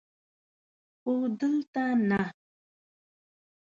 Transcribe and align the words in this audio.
خو 0.99 1.13
دلته 1.39 1.83
نه! 2.09 2.21